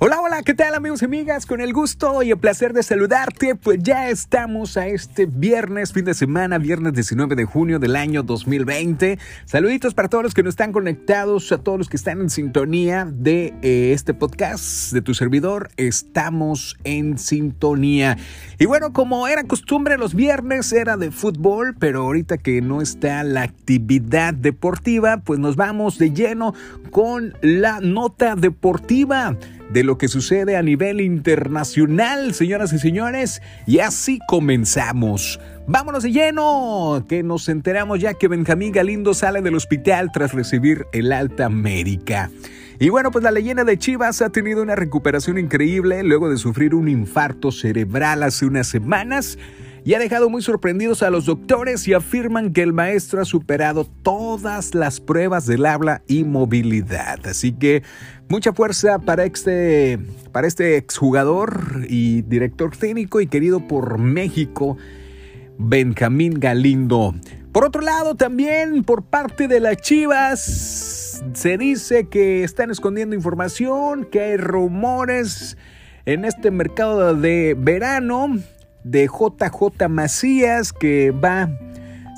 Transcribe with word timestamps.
Hola, 0.00 0.20
hola, 0.20 0.42
¿qué 0.44 0.54
tal 0.54 0.76
amigos 0.76 1.02
y 1.02 1.06
amigas? 1.06 1.44
Con 1.44 1.60
el 1.60 1.72
gusto 1.72 2.22
y 2.22 2.30
el 2.30 2.38
placer 2.38 2.72
de 2.72 2.84
saludarte, 2.84 3.56
pues 3.56 3.80
ya 3.82 4.10
estamos 4.10 4.76
a 4.76 4.86
este 4.86 5.26
viernes, 5.26 5.92
fin 5.92 6.04
de 6.04 6.14
semana, 6.14 6.58
viernes 6.58 6.92
19 6.92 7.34
de 7.34 7.44
junio 7.44 7.80
del 7.80 7.96
año 7.96 8.22
2020. 8.22 9.18
Saluditos 9.44 9.94
para 9.94 10.08
todos 10.08 10.22
los 10.22 10.34
que 10.34 10.44
no 10.44 10.50
están 10.50 10.70
conectados, 10.70 11.50
a 11.50 11.58
todos 11.58 11.78
los 11.78 11.88
que 11.88 11.96
están 11.96 12.20
en 12.20 12.30
sintonía 12.30 13.08
de 13.12 13.54
eh, 13.62 13.90
este 13.92 14.14
podcast 14.14 14.92
de 14.92 15.02
tu 15.02 15.14
servidor. 15.14 15.70
Estamos 15.76 16.78
en 16.84 17.18
sintonía. 17.18 18.18
Y 18.60 18.66
bueno, 18.66 18.92
como 18.92 19.26
era 19.26 19.42
costumbre, 19.42 19.98
los 19.98 20.14
viernes 20.14 20.72
era 20.72 20.96
de 20.96 21.10
fútbol, 21.10 21.74
pero 21.76 22.02
ahorita 22.02 22.38
que 22.38 22.60
no 22.60 22.82
está 22.82 23.24
la 23.24 23.42
actividad 23.42 24.32
deportiva, 24.32 25.16
pues 25.24 25.40
nos 25.40 25.56
vamos 25.56 25.98
de 25.98 26.12
lleno 26.12 26.54
con 26.92 27.34
la 27.42 27.80
nota 27.80 28.36
deportiva 28.36 29.36
de 29.70 29.84
lo 29.84 29.98
que 29.98 30.08
sucede 30.08 30.56
a 30.56 30.62
nivel 30.62 31.00
internacional, 31.00 32.34
señoras 32.34 32.72
y 32.72 32.78
señores. 32.78 33.42
Y 33.66 33.80
así 33.80 34.18
comenzamos. 34.26 35.40
Vámonos 35.66 36.02
de 36.02 36.12
lleno, 36.12 37.04
que 37.08 37.22
nos 37.22 37.48
enteramos 37.48 38.00
ya 38.00 38.14
que 38.14 38.28
Benjamín 38.28 38.72
Galindo 38.72 39.14
sale 39.14 39.42
del 39.42 39.54
hospital 39.54 40.10
tras 40.12 40.32
recibir 40.32 40.86
el 40.92 41.12
alta 41.12 41.48
médica. 41.48 42.30
Y 42.80 42.90
bueno, 42.90 43.10
pues 43.10 43.24
la 43.24 43.32
leyenda 43.32 43.64
de 43.64 43.76
Chivas 43.76 44.22
ha 44.22 44.30
tenido 44.30 44.62
una 44.62 44.76
recuperación 44.76 45.36
increíble 45.36 46.02
luego 46.04 46.30
de 46.30 46.36
sufrir 46.36 46.74
un 46.74 46.88
infarto 46.88 47.50
cerebral 47.50 48.22
hace 48.22 48.46
unas 48.46 48.68
semanas 48.68 49.36
y 49.84 49.94
ha 49.94 49.98
dejado 49.98 50.28
muy 50.28 50.42
sorprendidos 50.42 51.02
a 51.02 51.10
los 51.10 51.26
doctores 51.26 51.86
y 51.88 51.94
afirman 51.94 52.52
que 52.52 52.62
el 52.62 52.72
maestro 52.72 53.20
ha 53.20 53.24
superado 53.24 53.86
todas 54.02 54.74
las 54.74 55.00
pruebas 55.00 55.46
del 55.46 55.66
habla 55.66 56.02
y 56.06 56.24
movilidad. 56.24 57.26
Así 57.26 57.52
que 57.52 57.82
mucha 58.28 58.52
fuerza 58.52 58.98
para 58.98 59.24
este, 59.24 59.98
para 60.32 60.46
este 60.46 60.76
exjugador 60.76 61.86
y 61.88 62.22
director 62.22 62.76
técnico 62.76 63.20
y 63.20 63.26
querido 63.26 63.66
por 63.66 63.98
México, 63.98 64.76
Benjamín 65.58 66.34
Galindo. 66.38 67.14
Por 67.52 67.64
otro 67.64 67.80
lado, 67.80 68.14
también 68.14 68.84
por 68.84 69.04
parte 69.04 69.48
de 69.48 69.60
las 69.60 69.78
Chivas, 69.78 71.24
se 71.32 71.58
dice 71.58 72.08
que 72.08 72.44
están 72.44 72.70
escondiendo 72.70 73.16
información, 73.16 74.04
que 74.04 74.20
hay 74.20 74.36
rumores 74.36 75.56
en 76.04 76.24
este 76.24 76.50
mercado 76.50 77.14
de 77.14 77.56
verano 77.58 78.38
de 78.84 79.06
JJ 79.06 79.88
Macías 79.88 80.72
que 80.72 81.10
va 81.10 81.42
a 81.42 81.50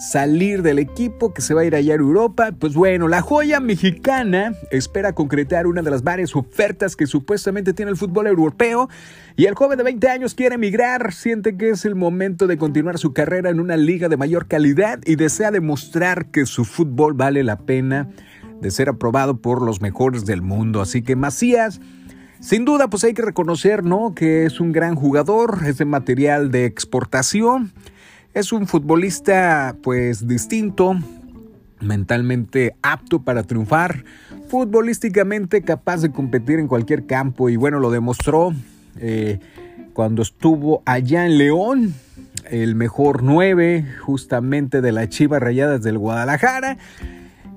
salir 0.01 0.63
del 0.63 0.79
equipo, 0.79 1.35
que 1.35 1.43
se 1.43 1.53
va 1.53 1.61
a 1.61 1.65
ir 1.67 1.75
allá 1.75 1.93
a 1.93 1.99
Europa. 1.99 2.53
Pues 2.59 2.73
bueno, 2.73 3.07
la 3.07 3.21
joya 3.21 3.61
mexicana 3.61 4.55
espera 4.71 5.13
concretar 5.13 5.67
una 5.67 5.83
de 5.83 5.91
las 5.91 6.03
varias 6.03 6.35
ofertas 6.35 6.97
que 6.97 7.07
supuestamente 7.07 7.75
tiene 7.75 7.91
el 7.91 7.99
fútbol 7.99 8.27
europeo 8.27 8.89
y 9.37 9.45
el 9.45 9.55
joven 9.55 9.77
de 9.77 9.85
20 9.85 10.09
años 10.09 10.35
quiere 10.35 10.55
emigrar, 10.55 11.13
siente 11.13 11.57
que 11.59 11.69
es 11.69 11.85
el 11.85 11.97
momento 11.97 12.47
de 12.47 12.57
continuar 12.57 12.99
su 12.99 13.13
carrera 13.13 13.51
en 13.51 13.61
una 13.61 13.77
liga 13.77 14.09
de 14.09 14.17
mayor 14.17 14.47
calidad 14.47 15.01
y 15.05 15.17
desea 15.17 15.51
demostrar 15.51 16.31
que 16.31 16.47
su 16.47 16.65
fútbol 16.65 17.13
vale 17.13 17.45
la 17.45 17.59
pena 17.59 18.09
de 18.63 18.71
ser 18.71 18.89
aprobado 18.89 19.43
por 19.43 19.61
los 19.61 19.83
mejores 19.83 20.25
del 20.25 20.41
mundo. 20.41 20.81
Así 20.81 21.03
que 21.03 21.15
Macías 21.15 21.79
sin 22.41 22.65
duda, 22.65 22.89
pues 22.89 23.05
hay 23.05 23.15
que 23.15 23.23
reconocer, 23.23 23.85
¿no? 23.85 24.15
Que 24.15 24.47
es 24.47 24.61
un 24.61 24.73
gran 24.73 24.95
jugador, 24.95 25.61
es 25.67 25.79
de 25.79 25.85
material 25.85 26.51
de 26.51 26.65
exportación, 26.65 27.73
es 28.35 28.53
un 28.53 28.67
futbolista, 28.67 29.77
pues, 29.83 30.27
distinto, 30.27 30.97
mentalmente 31.81 32.75
apto 32.83 33.23
para 33.23 33.43
triunfar, 33.43 34.05
futbolísticamente 34.49 35.63
capaz 35.63 36.03
de 36.03 36.11
competir 36.11 36.59
en 36.59 36.69
cualquier 36.69 37.07
campo 37.07 37.49
y 37.49 37.57
bueno, 37.57 37.79
lo 37.79 37.91
demostró 37.91 38.53
eh, 38.99 39.39
cuando 39.93 40.23
estuvo 40.23 40.83
allá 40.87 41.27
en 41.27 41.39
León, 41.39 41.95
el 42.51 42.75
mejor 42.75 43.23
9 43.23 43.87
justamente 44.01 44.81
de 44.81 44.93
la 44.93 45.09
Chivas 45.09 45.41
Rayadas 45.41 45.83
del 45.83 45.99
Guadalajara. 45.99 46.79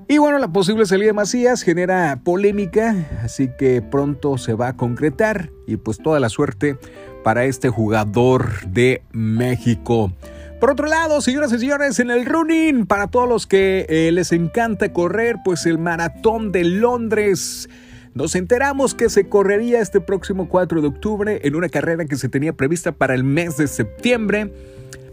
Y 0.06 0.18
bueno, 0.18 0.38
la 0.38 0.48
posible 0.48 0.84
salida 0.84 1.06
de 1.06 1.12
Macías 1.14 1.62
genera 1.62 2.20
polémica, 2.22 2.94
así 3.22 3.48
que 3.58 3.80
pronto 3.80 4.36
se 4.36 4.52
va 4.52 4.68
a 4.68 4.76
concretar 4.76 5.50
y 5.66 5.76
pues 5.76 5.98
toda 5.98 6.20
la 6.20 6.28
suerte 6.28 6.76
para 7.22 7.46
este 7.46 7.70
jugador 7.70 8.66
de 8.66 9.02
México. 9.12 10.12
Por 10.60 10.70
otro 10.70 10.86
lado, 10.86 11.20
señoras 11.22 11.52
y 11.52 11.58
señores, 11.58 11.98
en 12.00 12.10
el 12.10 12.26
running, 12.26 12.86
para 12.86 13.06
todos 13.06 13.28
los 13.28 13.46
que 13.46 13.86
eh, 13.88 14.12
les 14.12 14.32
encanta 14.32 14.92
correr, 14.92 15.36
pues 15.42 15.64
el 15.64 15.78
maratón 15.78 16.52
de 16.52 16.64
Londres. 16.64 17.68
Nos 18.12 18.34
enteramos 18.34 18.94
que 18.94 19.08
se 19.08 19.28
correría 19.28 19.80
este 19.80 20.00
próximo 20.00 20.48
4 20.48 20.82
de 20.82 20.88
octubre 20.88 21.40
en 21.44 21.56
una 21.56 21.68
carrera 21.68 22.04
que 22.04 22.16
se 22.16 22.28
tenía 22.28 22.52
prevista 22.52 22.92
para 22.92 23.14
el 23.14 23.24
mes 23.24 23.56
de 23.56 23.68
septiembre. 23.68 24.52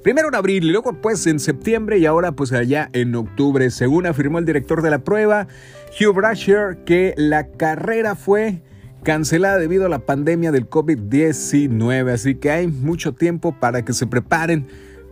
Primero 0.04 0.30
en 0.30 0.36
abril 0.36 0.64
y 0.64 0.72
luego 0.72 0.94
pues 0.94 1.28
en 1.28 1.40
septiembre 1.40 2.00
y 2.00 2.08
ahora 2.08 2.32
pues 2.32 2.52
allá 2.54 2.90
en 2.94 3.14
octubre. 3.14 3.70
Según 3.70 4.08
afirmó 4.08 4.40
el 4.40 4.46
director 4.46 4.82
de 4.82 4.90
la 4.90 5.04
prueba, 5.04 5.48
Hugh 6.00 6.16
Brasher, 6.16 6.78
que 6.86 7.14
la 7.18 7.52
carrera 7.52 8.16
fue 8.16 8.64
cancelada 9.04 9.58
debido 9.58 9.86
a 9.86 9.90
la 9.90 10.00
pandemia 10.00 10.52
del 10.52 10.68
COVID-19. 10.68 12.12
Así 12.12 12.36
que 12.36 12.50
hay 12.50 12.68
mucho 12.68 13.14
tiempo 13.14 13.56
para 13.60 13.86
que 13.86 13.94
se 13.94 14.08
preparen 14.08 14.68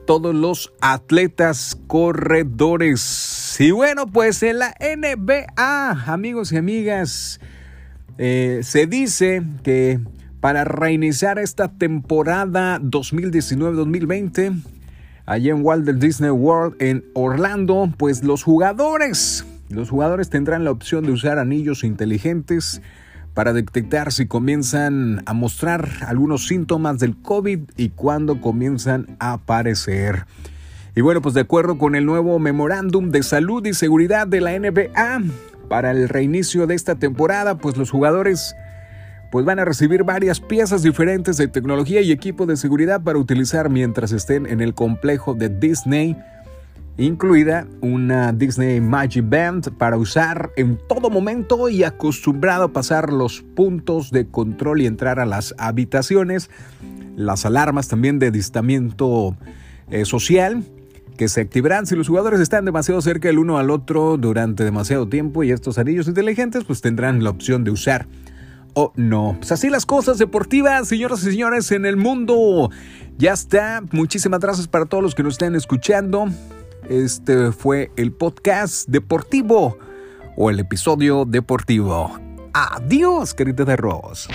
todos 0.08 0.34
los 0.34 0.74
atletas 0.82 1.78
corredores. 1.86 3.58
Y 3.60 3.70
bueno, 3.70 4.08
pues 4.08 4.42
en 4.42 4.58
la 4.58 4.74
NBA, 4.80 6.06
amigos 6.12 6.52
y 6.52 6.58
amigas, 6.58 7.40
eh, 8.18 8.62
se 8.64 8.88
dice 8.88 9.44
que 9.62 10.00
para 10.40 10.64
reiniciar 10.64 11.38
esta 11.38 11.68
temporada 11.78 12.80
2019-2020, 12.80 14.64
allá 15.30 15.52
en 15.52 15.64
Walt 15.64 15.88
Disney 15.88 16.32
World 16.32 16.76
en 16.80 17.06
Orlando, 17.14 17.94
pues 17.98 18.24
los 18.24 18.42
jugadores, 18.42 19.46
los 19.70 19.92
jugadores 19.92 20.32
tendrán 20.32 20.64
la 20.64 20.72
opción 20.72 21.06
de 21.06 21.12
usar 21.12 21.38
anillos 21.38 21.84
inteligentes 21.84 22.82
para 23.36 23.54
detectar 23.54 24.12
si 24.12 24.26
comienzan 24.26 25.22
a 25.28 25.34
mostrar 25.34 25.88
algunos 26.08 26.48
síntomas 26.48 26.98
del 26.98 27.16
COVID 27.16 27.60
y 27.78 27.90
cuándo 27.90 28.42
comienzan 28.42 29.18
a 29.20 29.34
aparecer. 29.34 30.26
Y 30.96 31.02
bueno, 31.02 31.22
pues 31.22 31.36
de 31.36 31.42
acuerdo 31.42 31.78
con 31.78 31.94
el 31.94 32.08
nuevo 32.08 32.40
memorándum 32.40 33.12
de 33.12 33.22
salud 33.22 33.64
y 33.68 33.76
seguridad 33.76 34.26
de 34.26 34.42
la 34.42 34.58
NBA, 34.58 35.22
para 35.70 35.92
el 35.92 36.10
reinicio 36.10 36.66
de 36.66 36.74
esta 36.74 36.96
temporada, 36.96 37.60
pues 37.60 37.78
los 37.78 37.92
jugadores 37.92 38.56
pues 39.32 39.46
van 39.46 39.60
a 39.60 39.66
recibir 39.66 40.04
varias 40.04 40.40
piezas 40.40 40.82
diferentes 40.82 41.38
de 41.38 41.48
tecnología 41.48 42.02
y 42.02 42.12
equipo 42.12 42.46
de 42.46 42.58
seguridad 42.58 43.02
para 43.02 43.20
utilizar 43.20 43.70
mientras 43.70 44.12
estén 44.12 44.46
en 44.46 44.62
el 44.62 44.74
complejo 44.74 45.36
de 45.36 45.50
Disney, 45.50 46.18
incluida 46.98 47.68
una 47.82 48.34
Disney 48.34 48.82
Magic 48.82 49.30
Band 49.30 49.78
para 49.78 49.98
usar 49.98 50.52
en 50.58 50.80
todo 50.88 51.10
momento 51.10 51.70
y 51.70 51.84
acostumbrado 51.84 52.66
a 52.66 52.74
pasar 52.74 53.14
los 53.14 53.42
puntos 53.42 54.12
de 54.12 54.28
control 54.28 54.82
y 54.82 54.88
entrar 54.88 55.20
a 55.20 55.26
las 55.26 55.54
habitaciones, 55.58 56.50
las 57.16 57.46
alarmas 57.46 57.88
también 57.88 58.18
de 58.18 58.32
distamiento 58.32 59.38
eh, 59.92 60.06
social 60.06 60.64
que 61.18 61.28
se 61.28 61.42
activarán. 61.42 61.86
Si 61.86 61.96
los 61.96 62.08
jugadores 62.08 62.40
están 62.40 62.66
demasiado 62.66 63.02
cerca 63.02 63.30
el 63.30 63.38
uno 63.38 63.60
al 63.60 63.70
otro 63.70 64.18
durante 64.18 64.64
demasiado 64.64 65.08
tiempo 65.08 65.44
y 65.44 65.52
estos 65.52 65.78
anillos 65.78 66.08
inteligentes 66.08 66.64
pues 66.64 66.82
tendrán 66.82 67.24
la 67.24 67.30
opción 67.30 67.64
de 67.64 67.72
usar 67.72 68.08
o 68.74 68.92
no. 68.96 69.36
Pues 69.38 69.52
así 69.52 69.70
las 69.70 69.86
cosas 69.86 70.18
deportivas, 70.18 70.88
señoras 70.88 71.22
y 71.24 71.32
señores, 71.32 71.72
en 71.72 71.86
el 71.86 71.98
mundo. 71.98 72.70
Ya 73.18 73.34
está. 73.34 73.82
Muchísimas 73.92 74.40
gracias 74.40 74.68
para 74.68 74.86
todos 74.86 75.04
los 75.04 75.16
que 75.16 75.24
nos 75.24 75.34
estén 75.34 75.56
escuchando. 75.56 76.28
Este 76.90 77.52
fue 77.52 77.92
el 77.98 78.12
podcast 78.12 78.88
deportivo 78.88 79.78
o 80.36 80.50
el 80.50 80.60
episodio 80.60 81.26
deportivo. 81.26 82.18
Adiós, 82.54 83.34
querida 83.34 83.66
de 83.66 83.76
Ross. 83.76 84.28